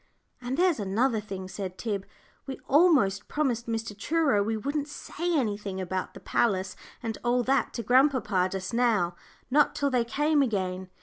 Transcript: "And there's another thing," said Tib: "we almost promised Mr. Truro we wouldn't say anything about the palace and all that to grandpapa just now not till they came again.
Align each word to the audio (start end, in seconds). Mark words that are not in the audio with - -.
"And 0.41 0.57
there's 0.57 0.79
another 0.79 1.19
thing," 1.21 1.47
said 1.47 1.77
Tib: 1.77 2.07
"we 2.47 2.59
almost 2.67 3.27
promised 3.27 3.67
Mr. 3.67 3.95
Truro 3.95 4.41
we 4.41 4.57
wouldn't 4.57 4.87
say 4.87 5.37
anything 5.37 5.79
about 5.79 6.15
the 6.15 6.19
palace 6.19 6.75
and 7.03 7.19
all 7.23 7.43
that 7.43 7.71
to 7.73 7.83
grandpapa 7.83 8.49
just 8.51 8.73
now 8.73 9.13
not 9.51 9.75
till 9.75 9.91
they 9.91 10.03
came 10.03 10.41
again. 10.41 10.89